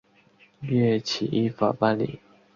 [0.63, 2.19] 岳起依法办理。